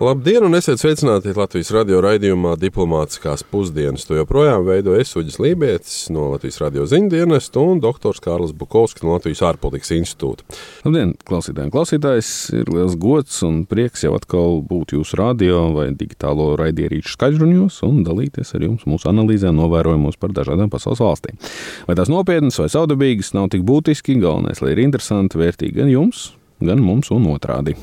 [0.00, 4.06] Labdien, un esiet sveicināti Latvijas radio raidījumā Diplomātiskās pusdienas.
[4.08, 8.16] To joprojām veido Esuģis Lībijams no Latvijas radio ziņdienas un dr.
[8.24, 10.46] Kārlis Bukovskis no Latvijas ārpolitikas institūta.
[10.86, 11.72] Labdien, klausītāji!
[11.74, 17.82] Klausītājs ir liels gods un prieks jau atkal būt jūsu radio vai digitālo raidierīču skaidruņos
[17.84, 21.36] un dalīties ar jums mūsu analīzē novērojumos par dažādām pasaules valstīm.
[21.90, 26.30] Vai tās nopietnas vai saudabīgas nav tik būtiski, galvenais, lai ir interesanti, vērtīgi gan jums,
[26.64, 27.76] gan mums un otrādi.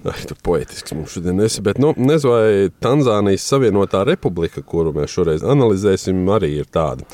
[0.00, 5.12] Ai, tur poetisks mums šodien esi, bet nu, nezinu, vai Tanzānijas Savienotā republika, kuru mēs
[5.12, 7.04] šoreiz analizēsim, arī ir tāda.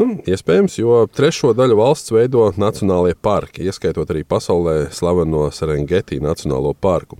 [0.00, 6.72] Nu, iespējams, jo trešo daļu valsts veido nacionālie parki, ieskaitot arī pasaulē slaveno Serengeti Nacionālo
[6.72, 7.18] parku.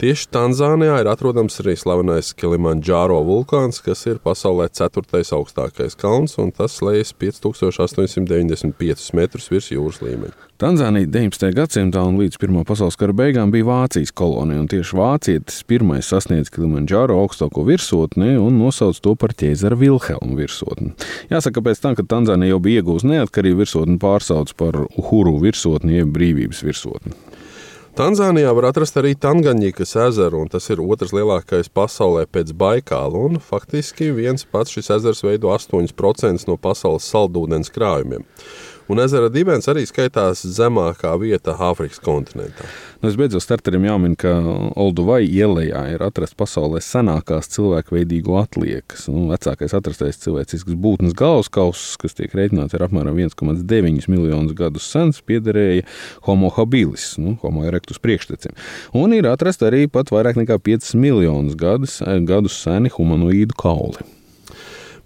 [0.00, 6.48] Tieši Tanzānijā ir atrodams arī slavenais Kilimanjaro vulkāns, kas ir pasaulē ceturtais augstākais kalns, un
[6.56, 10.51] tas lejas 5895 metrus virs jūras līmeņa.
[10.62, 11.48] Tanzānija 19.
[11.56, 16.52] gadsimtā un līdz Pirmā pasaules kara beigām bija Vācijas kolonija, un tieši vācietis pirmais sasniedz
[16.54, 20.92] Kilimanjaro augstāko virsotni un nosauc to par ķēzara Vilhelmu virsotni.
[21.34, 26.14] Jāsaka, pēc tam, kad Tanzānija jau bija iegūsta neatkarību, virsotni pārsauc par Uhuru virsotni, jeb
[26.14, 27.18] brīvības virsotni.
[27.98, 33.40] Tanzānijā var atrast arī Tangaņikas ezeru, un tas ir otrs lielākais pasaulē pēc Baikāla.
[33.50, 38.22] Faktiski viens pats šis ezers veido 8% no pasaules saldūdens krājumiem
[38.92, 42.66] un ezera dibens arī skaitās zemākā vieta Āfrikas kontinentā.
[43.00, 44.30] Nu, es beidzot starterim jāmin, ka
[44.78, 49.08] Olduvai ielā ir atrasta pasaulē senākās cilvēkveidīgo atliekas.
[49.10, 55.22] Nu, vecākais atrastais cilvēcisks būtnes galvaskauss, kas tiek rēķināts ar apmēram 1,9 miljonus gadus sens,
[55.24, 55.86] piederēja
[56.28, 58.54] Homo habilis, nu, Homo erectus priekštecim.
[58.98, 64.12] Un ir atrasta arī pat vairāk nekā 5 miljonus gadus, gadus seni humanoīdu kauli.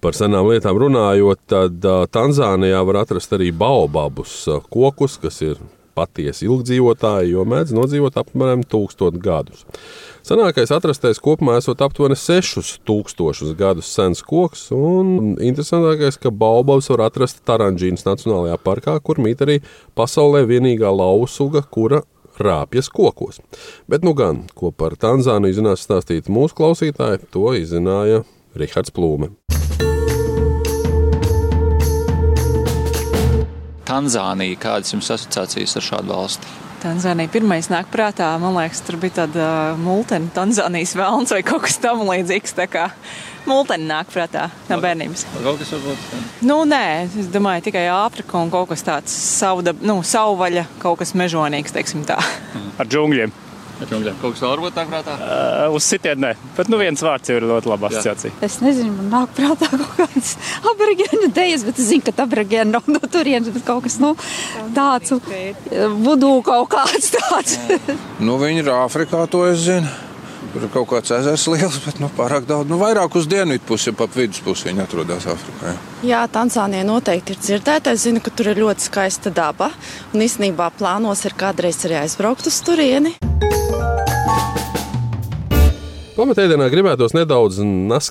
[0.04, 5.62] Par senām lietām runājot, tad Tanzānijā var atrast arī baobabus kokus, kas ir
[5.96, 9.64] patiesi ilgdzīvotāji, jo mēdz nodzīvot apmēram tūkstošu gadus.
[10.26, 17.40] Senākais atrastais kopumā esot aptuveni 6000 gadus sens koks, un interesantākais, ka baobabus var atrast
[17.48, 19.60] Taranģīnas Nacionālajā parkā, kur mīt arī
[19.96, 22.02] pasaulē vienīgā lausuga, kura
[22.36, 23.40] rāpjas kokos.
[23.88, 28.26] Bet nu gan, ko par Tanzāniju zinās stāstīt mūsu klausītāji, to izzināja
[28.58, 29.32] Rihards Plūme.
[33.96, 36.50] Tanzānija, kādas jums asociācijas ar šādu valsti?
[36.82, 38.28] Tanzānija pirmais nāk prātā.
[38.40, 42.52] Man liekas, tur bija tāda uh, multena, Tanzānijas vēlns vai kaut kas tam līdzīgs.
[42.58, 42.90] Tā kā
[43.48, 45.24] multeni nāk prātā no bērnības.
[45.38, 46.12] Kaut kas varbūt?
[46.44, 51.16] Nu, nē, es domāju tikai Āfrika un kaut kas tāds savda, nu, savvaļa, kaut kas
[51.16, 52.20] mežonīgs, teiksim tā.
[52.76, 53.32] Ar džungļiem.
[53.76, 55.14] Kaut kas vēl varbūt tā prātā?
[55.20, 58.32] Uh, uz sitienu nē, bet nu viens vārds jau ir ļoti laba asociācija.
[58.46, 60.32] Es nezinu, man nāk prātā kaut kāds
[60.72, 64.14] aborigēnu dejas, bet es zinu, ka aborigēni nav no turienes, bet kaut kas nu,
[64.76, 65.12] tāds
[66.06, 67.60] vudu kaut kāds tāds.
[68.26, 69.92] nu, viņi ir Āfrikā, to es zinu.
[70.56, 72.70] Tur ir kaut kāds ezers liels, bet nu, pārāk daudz.
[72.70, 75.74] Nu, vairāk uz dienvidu pusi, pa viduspusi viņi atrodas Āfrikā.
[75.74, 75.76] Jā,
[76.14, 77.92] jā Tanzānija noteikti ir dzirdēta.
[77.92, 79.68] Es zinu, ka tur ir ļoti skaista daba.
[80.14, 83.16] Un īstenībā plānos ir kādreiz arī aizbraukt uz turieni.
[86.16, 87.58] Pamatēdienā gribētos nedaudz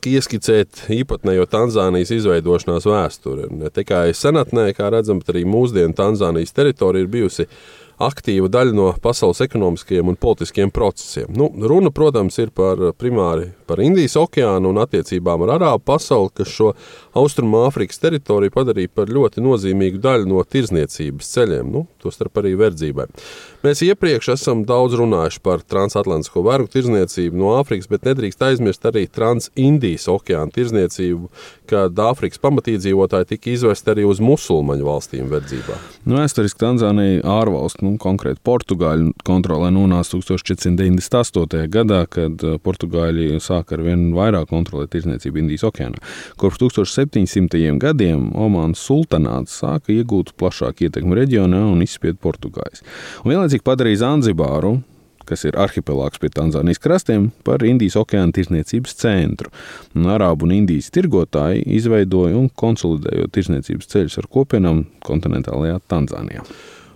[0.06, 3.48] ieskicēt īpatnējo Tanzānijas izveidošanās vēsturi.
[3.58, 7.48] Ne tikai senatnē, kā redzam, bet arī mūsdienu Tanzānijas teritorija ir bijusi
[8.02, 11.32] aktīva daļa no pasaules ekonomiskajiem un politiskiem procesiem.
[11.36, 16.52] Nu, runa, protams, ir par primāri par Indijas okeānu un attiecībām ar Arābu pasauli, kas
[16.52, 16.72] šo
[17.18, 23.08] Austrumāfrikas teritoriju padarīja par ļoti nozīmīgu daļu no tirzniecības ceļiem, nu, tostarp arī verdzībai.
[23.66, 29.06] Mēs iepriekš esam daudz runājuši par transatlantisko vergu tirzniecību no Āfrikas, bet nedrīkst aizmirst arī
[29.10, 31.32] Trans-Indijas okeāna tirzniecību,
[31.72, 35.80] kad Āfrikas pamatīdzīvotāji tika izvesti arī uz musulmaņu valstīm verdzībā.
[36.06, 41.68] Nu, Vēsturiski Tanzānija ārvalstu, nu, konkrēti Portugāļu kontrolē nonāca 1498.
[41.72, 46.02] gadā, kad uh, Portugāļi sāka ar vien vairāk kontrolēt tirzniecību Indijas okeānā.
[46.42, 47.62] Kopš 1700.
[47.82, 52.84] gadiem Omanas sultanāts sāka iegūt plašāku ietekmi reģionā un izspied Portugāļus.
[53.24, 54.80] Un vienlaicīgi padarīja Zanzibāru
[55.26, 59.52] kas ir arhipelāgs pie Tanzānijas krastiem, par Indijas okeāna tirsniecības centru.
[59.98, 66.46] Un Arābu un Indijas tirgotāji izveidoja un konsolidēja tirsniecības ceļus ar kopienām kontinentālajā Tanzānijā.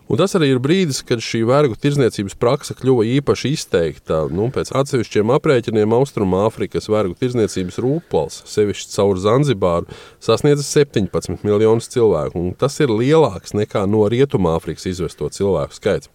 [0.10, 4.24] Un tas arī ir brīdis, kad šī vergu tirdzniecības praksa kļuva īpaši izteikta.
[4.34, 12.42] Nu, pēc atsevišķiem aprēķiniem Austrumāfrikas vergu tirdzniecības rūpals, sevišķi caur Zanzibāru, sasniedza 17 miljonus cilvēku.
[12.58, 16.10] Tas ir lielāks nekā no Rietumāfrikas izvesto cilvēku skaits.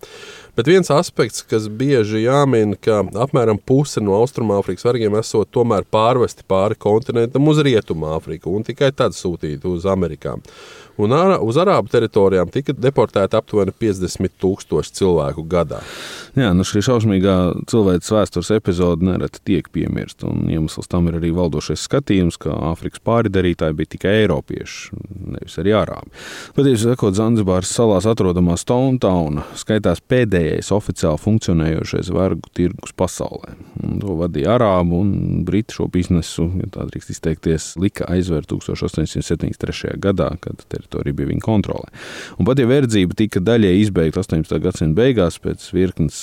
[0.58, 6.42] Bet viens aspekts, kas bieži jāmin, ka apmēram puse no Austrumāfrikas vergiem esot tomēr pārvesti
[6.50, 10.42] pāri kontinentam uz Rietumāfriku un tikai tad sūtīti uz Amerikām
[10.98, 15.80] un ar, uz Arābu teritorijām tika deportēti aptuveni 50 tūkstoši cilvēku gadā.
[16.34, 17.36] Jā, nu šī šausmīgā
[17.70, 20.30] cilvēces vēstures epizode nereti tiek piemirsta.
[20.50, 24.98] Iemesls tam ir arī valdošais skatījums, ka Āfrikas pāridarītāji bija tikai eiropieši,
[25.36, 26.10] nevis arī arābi.
[26.56, 33.54] Patiesībā, sakot, Zanzibāras salās atrodamā Stone Town skaitās pēdējais oficiāli funkcionējošais vergu tirgus pasaulē.
[33.84, 35.14] Un to vadīja arābu un
[35.46, 39.94] britu šo biznesu, ja tā drīkst izteikties, lika aizvērt 1873.
[40.02, 41.90] gadā, kad teritorija bija viņa kontrolē.
[42.38, 44.60] Un pat ja verdzība tika daļai izbeigta 18.
[44.62, 46.22] gadsimta beigās pēc virknes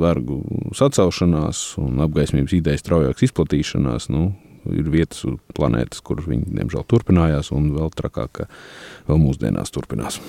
[0.00, 0.40] vergu
[0.76, 4.30] sacelšanās un apgaismības idejas straujākas izplatīšanās, nu,
[4.72, 8.48] ir vietas uz planētas, kur viņi diemžēl turpinājās, un vēl trakāk, ka
[9.10, 10.20] vēl mūsdienās turpinās.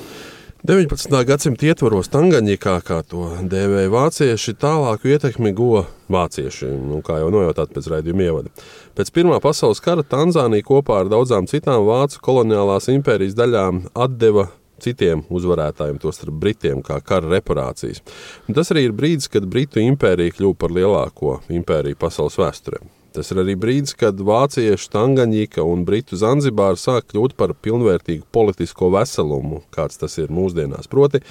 [0.68, 1.14] 19.
[1.24, 7.72] gadsimta ietvaros Tangaņikā, kā to dēvēja vācieši, tālāku ietekmi guva vācieši, nu, kā jau nojautāt
[7.72, 8.52] pēc raidījuma ievada.
[9.00, 14.50] Pēc Pirmā pasaules kara Tanzānija kopā ar daudzām citām vācu koloniālās impērijas daļām atdeva
[14.84, 18.04] citiem uzvarētājiem, tostarp Britiem, kā kara reparācijas.
[18.52, 22.84] Un tas arī ir brīdis, kad Britu impērija kļuva par lielāko impēriju pasaules vēsturē.
[23.18, 28.92] Tas ir arī brīdis, kad vāciešu Tangaņika un Britu Zanzibāra sāk kļūt par pilnvērtīgu politisko
[28.94, 30.86] veselumu, kāds tas ir mūsdienās.
[30.92, 31.24] Proti,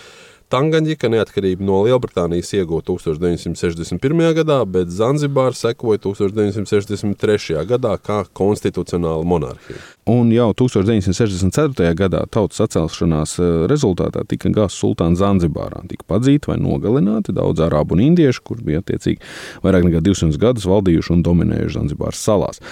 [0.46, 4.20] Tangaņika neatkarību no Lielbritānijas iegūta 1961.
[4.36, 7.64] gadā, bet Zanzibāra sekoja 1963.
[7.66, 9.80] gadā kā konstitucionāla monarhija.
[10.06, 11.88] Un jau 1964.
[11.98, 15.82] gadā tautas atcelšanās eh, rezultātā tika gāzts sultāns Zanzibārā.
[15.90, 19.18] Tika padzīti vai nogalināti daudz arābu un indiešu, kur bija attiecīgi
[19.66, 22.62] vairāk nekā 200 gadus valdījuši un dominējuši Zanzibāras salās.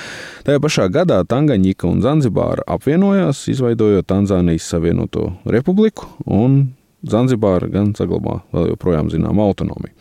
[0.47, 6.61] Tajā pašā gadā Tangaņika un Zanzibāra apvienojās, izveidojot Tanzānijas Savienoto republiku un
[7.11, 9.93] Zanzibāra gan saglabā vēl joprojām zināmu autonomiju.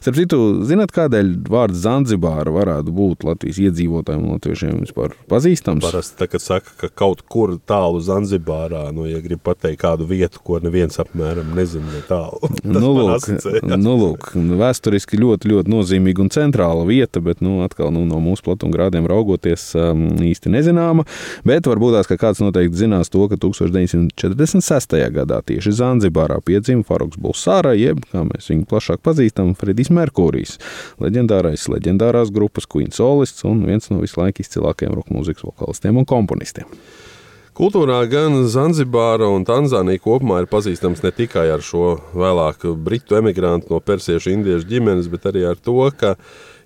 [0.00, 5.84] Starp citu, zināt, kādēļ vārds Zanzibāra varētu būt Latvijas iedzīvotājiem un latviešiem vispār pazīstams?
[5.84, 10.40] Parasti tā, kad saka, ka kaut kur tālu Zanzibārā, nu, ja grib pateikt kādu vietu,
[10.46, 12.50] ko neviens apmēram nezina ne tālu.
[12.76, 13.28] nu, lūk,
[13.66, 18.46] nu, lūk, vēsturiski ļoti, ļoti nozīmīga un centrāla vieta, bet, nu, atkal nu, no mūsu
[18.46, 21.06] platuma grādiem raugoties um, īsti nezināma,
[21.46, 24.96] bet varbūt tās, ka kāds noteikti zinās to, ka 1946.
[25.16, 30.56] gadā tieši Zanzibārā piedzima Faruks Bulsāra, jeb, kā mēs viņu plašāk pazīstam, Fredijs Merkūrijs,
[31.02, 36.08] leģendārais leģendārās grupas Queen solists un viens no visu laiku izcilākajiem roka mūzikas vokalistiem un
[36.08, 36.70] komponistiem.
[37.56, 43.72] Kultūrā gan Zanzibāra un Tanzānija kopumā ir pazīstams ne tikai ar šo vēlāk britu emigrantu
[43.72, 46.18] no persiešu indiešu ģimenes, bet arī ar to, ka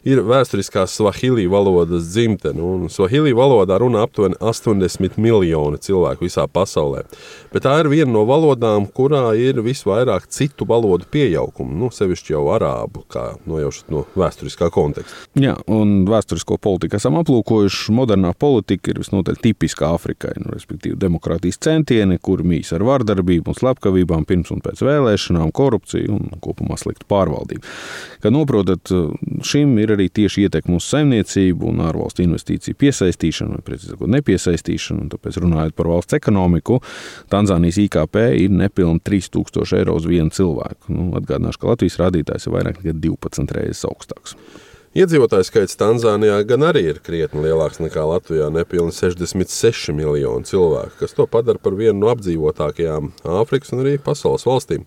[0.06, 2.88] ir vēsturiskās svahili valodas dzimtene.
[2.92, 7.04] Svahili valodā runā aptuveni 80 miljoni cilvēku visā pasaulē.
[7.52, 12.46] Bet tā ir viena no valodām, kurā ir visvairāk citu valodu pieaugumu, nu, sevišķi jau
[12.54, 15.28] arābu, kā nojaušat no vēsturiskā konteksta.
[15.40, 17.92] Jā, un vēsturisko politiku esam aplūkojuši.
[18.00, 23.58] Modernā politika ir visnotaļ tipiska Āfrikai, nu, respektīvi demokrātijas centieni, kur mīs ar vardarbību un
[23.58, 27.66] slepkavībām pirms un pēc vēlēšanām, korupciju un kopumā sliktu pārvaldību.
[28.22, 28.92] Kā noprotat,
[29.46, 35.10] šim ir ir arī tieši ietekme uz saimniecību un ārvalstu investīciju piesaistīšanu, vai precīzāk, nepiesaistīšanu.
[35.14, 36.80] Tāpēc, runājot par valsts ekonomiku,
[37.32, 40.94] Tanzānijas IKP ir nepilnīgi 3000 eiro uz vienu cilvēku.
[40.94, 44.36] Nu, atgādināšu, ka Latvijas rādītājs ir vairāk nekā 12 reizes augstāks.
[44.90, 51.12] Iedzīvotāju skaits Tanzānijā gan arī ir krietni lielāks nekā Latvijā- nepilni 66 miljoni cilvēku, kas
[51.14, 54.82] to padara par vienu no apdzīvotākajām Āfrikas un arī pasaules valstīm.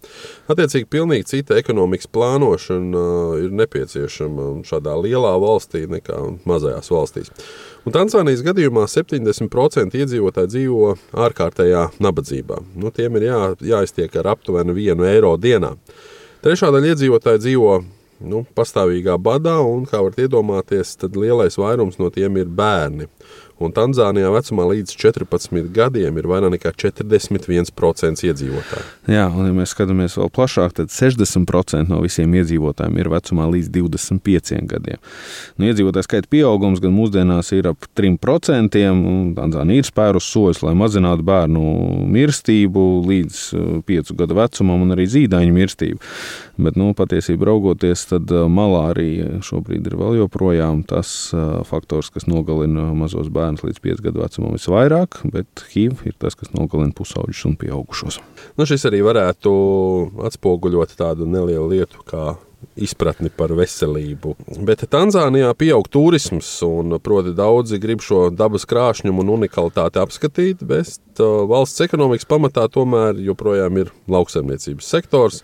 [0.50, 7.32] Attiecīgi, pilnīgi cita ekonomikas plānošana uh, ir nepieciešama šādā lielā valstī nekā mazajās valstīs.
[7.86, 12.60] Un Tanzānijas gadījumā 70% iedzīvotāji dzīvo ārkārtējā nabadzībā.
[12.76, 15.78] Nu, tiem ir jā, jāiztiek ar aptuveni 1 eiro dienā.
[16.44, 17.84] Trešā daļa iedzīvotāji dzīvo
[18.22, 23.10] nu, pastāvīgā badā, un, kā varat iedomāties, lielais vairums no tiem ir bērni
[23.68, 28.86] un Tanzānijā vecumā līdz 14 gadiem ir vairāk nekā 41% iedzīvotāju.
[29.12, 33.72] Jā, un ja mēs skatāmies vēl plašāk, tad 60% no visiem iedzīvotājiem ir vecumā līdz
[33.76, 35.02] 25 gadiem.
[35.60, 40.74] Nu, iedzīvotāju skaita pieaugums gan mūsdienās ir ap 3%, un Tanzānija ir spērus soļus, lai
[40.80, 41.64] mazinātu bērnu
[42.14, 43.44] mirstību līdz
[43.88, 46.14] 5 uh, gadu vecumam un arī zīdaiņu mirstību.
[46.64, 52.28] Bet, nu, patiesībā raugoties, tad uh, malārija šobrīd ir vēl joprojām tas uh, faktors, kas
[52.30, 56.94] nogalina mazos bērnus bērns līdz 5 gadu vecumam visvairāk, bet HIV ir tas, kas nogalina
[56.96, 58.20] pusauģus un pieaugušos.
[58.58, 59.52] Nu, šis arī varētu
[60.26, 62.36] atspoguļot tādu nelielu lietu, kā
[62.80, 64.38] izpratni par veselību.
[64.64, 71.20] Bet Tanzānijā pieaug turisms, un proti daudzi grib šo dabas krāšņumu un unikalitāti apskatīt, bet
[71.20, 75.44] valsts ekonomikas pamatā tomēr joprojām ir lauksaimniecības sektors.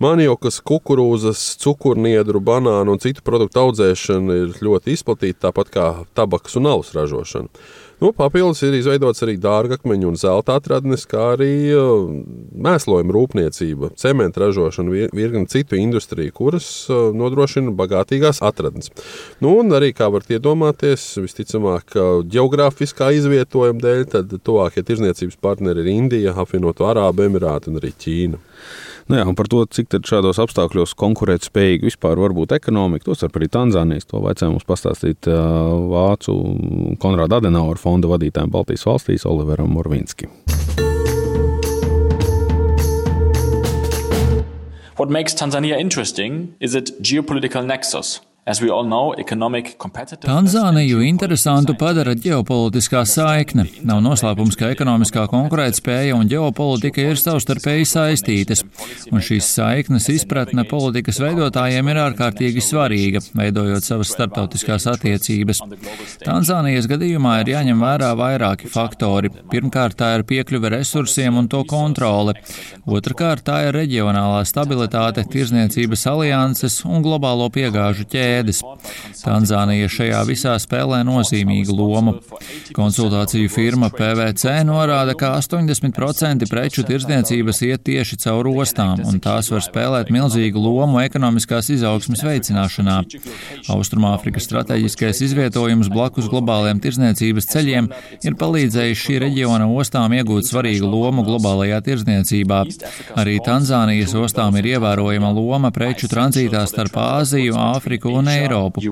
[0.00, 6.70] Maniokas, kukurūzas, cukurniedru, banānu un citu produktu audzēšana ir ļoti izplatīta, tāpat kā tabakas un
[6.70, 7.52] alus ražošana.
[8.00, 12.06] Nu, papildus ir izveidots arī dārgakmeņu un zelta atradnes, kā arī uh,
[12.64, 18.88] mēslojuma rūpniecība, cementa ražošana, virkni citu industriju, kuras uh, nodrošina bagātīgās atradnes.
[19.44, 21.92] Nu, un arī, kā varat iedomāties, visticamāk,
[22.24, 28.40] geogrāfiskā izvietojuma dēļ, tad tuvākie tirzniecības partneri ir Indija, apvienoto Arābu Emirātu un arī Ķīna.
[29.10, 33.50] Nu jā, par to, cik šādos apstākļos konkurētspējīgi vispār var būt ekonomika, tos ar arī
[33.50, 34.06] Tanzānijas.
[34.10, 36.36] To vajadzēja mums pastāstīt Vācu
[37.02, 40.30] Konrāda Adenaura fonda vadītājiem Baltijas valstīs Oliveram Morvinski.
[45.00, 48.20] What makes Tanzania interesting is its geopolitical nexus.
[50.26, 53.68] Tanzāniju interesantu padara ģeopolitiskā saikne.
[53.86, 58.64] Nav noslēpums, ka ekonomiskā konkurētspēja un ģeopolitika ir savstarpēji saistītas,
[59.12, 65.62] un šīs saiknes izpratne politikas veidotājiem ir ārkārtīgi svarīga, veidojot savas starptautiskās attiecības.
[66.24, 69.30] Tanzānijas gadījumā ir jāņem vērā vairāki faktori.
[69.54, 72.34] Pirmkārt, tā ir piekļuve resursiem un to kontrole.
[72.90, 78.60] Otrakārt, tā ir reģionālā stabilitāte, tirzniecības alianses un globālo piegāžu ķēde ķēdes.
[79.20, 82.16] Tanzānija šajā visā spēlē nozīmīgu lomu.
[82.76, 89.64] Konsultāciju firma PVC norāda, ka 80% preču tirdzniecības iet tieši caur ostām, un tās var
[89.64, 92.98] spēlēt milzīgu lomu ekonomiskās izaugsmas veicināšanā.
[93.70, 97.90] Austrumāfrikas strateģiskais izvietojums blakus globāliem tirdzniecības ceļiem
[98.26, 102.62] ir palīdzējis šī reģiona ostām iegūt svarīgu lomu globālajā tirdzniecībā.
[103.20, 108.82] Arī Tanzānijas ostām ir ievērojama loma preču tranzītā starp Āziju, Āfriku un Eiropu.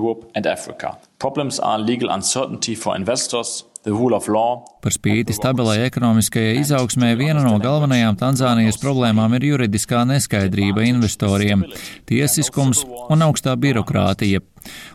[4.82, 11.64] Par spīti stabilai ekonomiskajai izaugsmē viena no galvenajām Tanzānijas problēmām ir juridiskā neskaidrība investoriem,
[12.08, 14.42] tiesiskums un augstā birokrātija.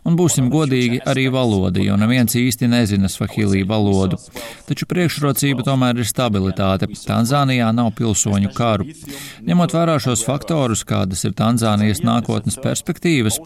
[0.03, 4.19] Un būsim godīgi arī valoda, jo neviens īsti nezina svahilī valodu.
[4.67, 6.89] Taču priekšrocība tomēr ir stabilitāte.
[7.07, 8.89] Tanzānijā nav pilsoņu karu.
[9.47, 13.39] Ņemot vērā šos faktorus, kādas ir Tanzānijas nākotnes perspektīvas,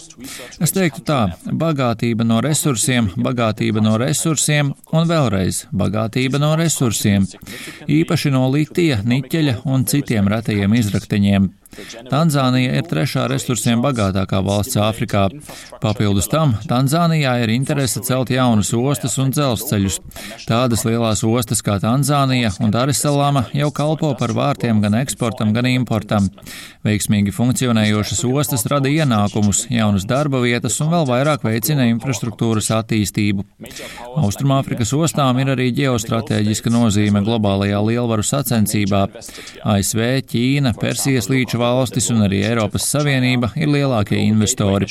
[0.61, 1.21] es teiktu tā-
[1.63, 7.27] bagātība no resursiem, bagātība no resursiem un vēlreiz bagātība no resursiem,
[7.87, 11.49] īpaši no litija, niķeļa un citiem retajiem izrakteņiem.
[12.09, 15.27] Tanzānija ir trešā resursiem bagātākā valsts Āfrikā.
[15.83, 19.99] Papildus tam, Tanzānijā ir interese celt jaunas ostas un dzelzceļus.
[20.47, 26.31] Tādas lielās ostas kā Tanzānija un Darisalama jau kalpo par vārtiem gan eksportam, gan importam.
[26.87, 33.43] Veiksmīgi funkcionējošas ostas rada ienākumus, jaunas darba vietas un vēl vairāk veicina infrastruktūras attīstību.
[34.23, 39.03] Austrumāfrikas ostām ir arī ģeostrateģiska nozīme globālajā lielvaru sacensībā.
[39.67, 44.87] ASV, Ķīna, Persijas līča valstis un arī Eiropas Savienība ir lielākie investori.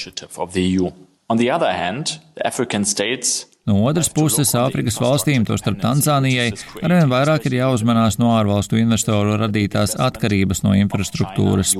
[3.66, 6.52] No otras puses, Āfrikas valstīm, tostarp Tanzānijai,
[6.86, 11.72] arvien vairāk ir jāuzmanās no ārvalstu investoru radītās atkarības no infrastruktūras.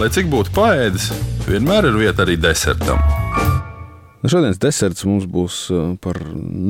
[0.00, 1.10] Lai cik būtu paēdis,
[1.44, 3.04] vienmēr ir vieta arī desertam.
[4.22, 6.22] Nu, šodienas deserts mums būs uh, par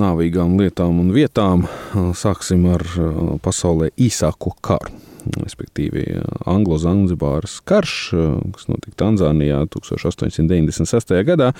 [0.02, 1.68] nāvīgām lietām un vietām.
[1.94, 5.09] Sāksim ar uh, pasaulē īsāko karu
[5.40, 6.04] respektīvi
[6.50, 7.96] Anglo-Zanzibāras karš,
[8.56, 11.14] kas notika Tanzānijā 1896.
[11.28, 11.50] gadā.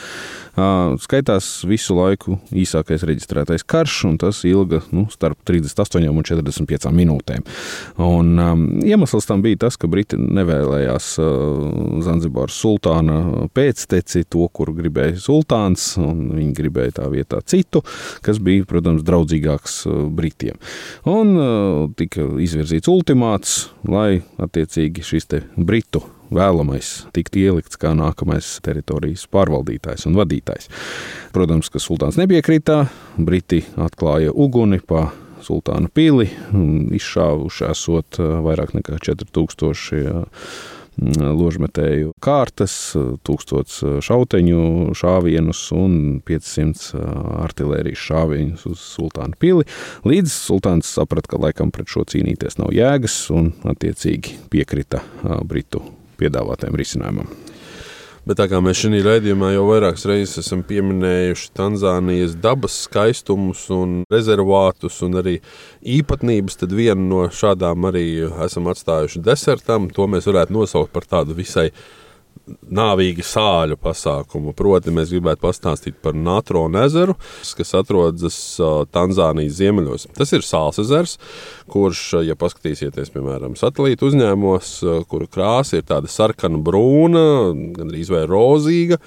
[1.01, 7.45] Skaitās visu laiku īsākais reģistrētais karš, un tas ilga nu, starp 38 un 45 minūtēm.
[8.01, 14.75] Un, um, iemesls tam bija tas, ka Briti nevēlējās uh, Zanzibāras sultāna pēcteci, to, kuru
[14.79, 17.83] gribēja sultāns, un viņi gribēja tā vietā citu,
[18.25, 19.81] kas bija, protams, draudzīgāks
[20.17, 20.59] Britiem.
[21.11, 25.27] Un uh, tika izvirzīts ultimāts pamats, lai attiecīgi šis
[25.57, 30.69] britu vēlamais tiktu ielikts kā nākamais teritorijas pārvaldītājs un vadītājs.
[31.33, 32.89] Protams, ka sultāns nepiekrita,
[33.19, 35.11] Briti atklāja uguni pa
[35.43, 36.31] sultāna pili,
[36.95, 40.07] izšāvuši esot vairāk nekā 4000
[41.01, 42.75] ložmetēju kārtas,
[43.27, 45.95] 1000 šauteņu šāvienus un
[46.27, 47.05] 500
[47.47, 49.67] artērijas šāvienus uz sultāna pili.
[50.09, 55.03] Līdz sultāns saprata, ka laikam pret šo cīnīties nav jēgas un attiecīgi piekrita
[55.49, 55.83] Britu
[56.21, 57.50] piedāvātajam risinājumam.
[58.29, 64.03] Bet tā kā mēs šajā raidījumā jau vairākas reizes esam pieminējuši Tanzānijas dabas skaistumus un
[64.13, 65.39] rezervātus un arī
[65.81, 68.05] īpatnības, tad vienu no šādām arī
[68.45, 69.89] esam atstājuši desertam.
[69.97, 71.71] To mēs varētu nosaukt par tādu visai
[72.49, 74.55] nāvīgi sāļu pasākumu.
[74.57, 77.17] Proti, mēs gribētu pastāstīt par Natronu ezeru,
[77.57, 78.39] kas atrodas
[78.95, 80.09] Tanzānijas ziemeļos.
[80.17, 81.17] Tas ir sāls ezers,
[81.71, 84.73] kurš, ja paskatīsieties, piemēram, satelītu uzņēmumos,
[85.11, 87.27] kura krāsa ir tāda sarkana brūna,
[87.77, 89.01] gandrīz vai rozīga.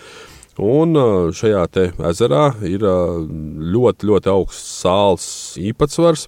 [0.62, 0.94] Un
[1.34, 1.64] šajā
[2.12, 5.26] ezerā ir ļoti, ļoti augsts sāls
[5.58, 6.28] īpatsvars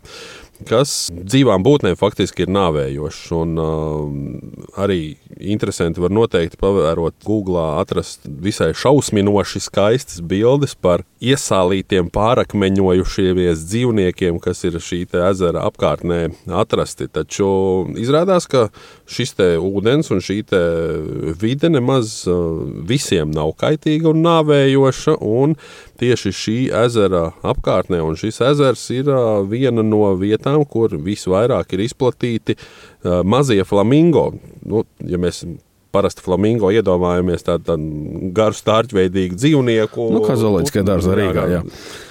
[0.68, 3.24] kas dzīvām būtnēm faktiski ir nāvējošs.
[3.36, 12.10] Un, uh, arī interesanti var noteikti pavērot Google, atrast visai šausminoši skaistas bildes par iesālītiem
[12.14, 16.20] pārakmeņojušiemies dzīvniekiem, kas ir šī ezera apkārtnē
[16.62, 17.08] atrasti.
[17.12, 17.48] Taču
[18.02, 18.68] izrādās, ka
[19.10, 20.40] šis ūdens un šī
[21.42, 25.18] vide nemaz uh, visiem nav kaitīga un nāvējoša.
[25.26, 25.56] Un
[26.00, 31.86] tieši šī ezera apkārtnē, un šis ezers ir uh, viena no vietām, kur visvairāk ir
[31.88, 34.32] izplatīti uh, mazie flamingo.
[34.66, 35.46] Nu, ja mēs
[35.96, 37.78] parasti flamingo iedomājamies tādu tā
[38.36, 40.10] garu stārķveidīgu dzīvnieku.
[40.14, 41.46] Nu, kā zooloģiskajā dārzā Rīgā.
[41.54, 41.62] Jā.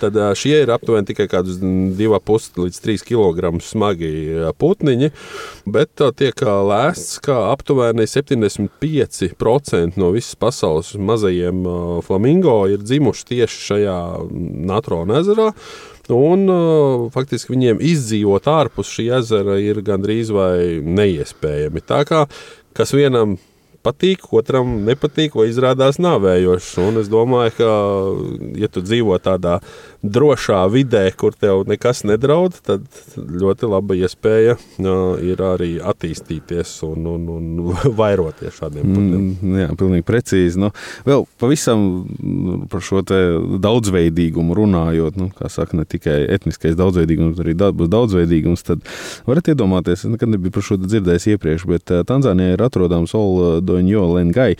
[0.00, 4.12] Tad šie ir aptuveni tikai kādus 2,5 līdz 3 kg smagi
[4.60, 5.08] putniņi,
[5.76, 11.64] bet tiek lēsts, ka aptuveni 75% no visas pasaules mazajiem
[12.06, 13.98] flamingo ir dzimuši tieši šajā
[14.64, 15.52] Natrona ezerā.
[16.12, 21.80] Un, uh, faktiski viņiem izdzīvot ārpus šī ezera ir gandrīz vai neiespējami.
[21.80, 22.26] Tā kā
[22.76, 23.38] kas vienam
[23.84, 26.70] patīk, otram nepatīk, vai izrādās nāvējošs.
[26.84, 27.72] Un es domāju, ka,
[28.60, 29.58] ja tu dzīvo tādā
[30.04, 32.84] drošā vidē, kur tev nekas nedraud, tad
[33.16, 34.56] ļoti laba iespēja
[35.24, 37.62] ir arī attīstīties un, un, un
[38.00, 39.22] vairoties šādiem putniem.
[39.22, 40.60] Mm, jā, pilnīgi precīzi.
[40.60, 40.70] Nu,
[41.08, 41.86] vēl pavisam
[42.72, 48.64] par šo daudzveidīgumu runājot, nu, kā saka, ne tikai etniskais daudzveidīgums, bet arī dabas daudzveidīgums,
[48.66, 48.84] tad
[49.28, 53.14] varat iedomāties, es nekad nebiju par šo dzirdējis iepriekš, bet Tanzānijā ir atrodams
[53.74, 54.54] Oldoņo Lengai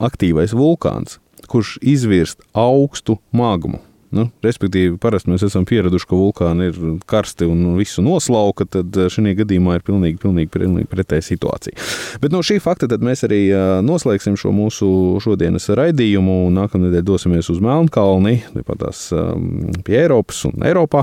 [0.00, 1.18] aktīvais vulkāns,
[1.50, 3.82] kurš izvirst augstu magmu.
[4.14, 6.76] Nu, respektīvi, parasti mēs esam pieraduši, ka vulkāni ir
[7.10, 11.74] karsti un visu noslauka, tad eh, šajā gadījumā ir pilnīgi, pilnīgi, pilnīgi pretēja situācija.
[12.22, 14.88] Bet no šī fakta mēs arī eh, noslēgsim šo mūsu
[15.24, 16.44] šodienas raidījumu.
[16.54, 21.02] Nākamnedēļ dosimies uz Melnkalni, tāpatās um, pie Eiropas un Eiropā.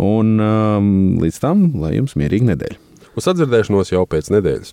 [0.00, 2.80] Un um, līdz tam, lai jums mierīga nedēļa.
[3.20, 4.72] Uz atdzirdēšanos jau pēc nedēļas.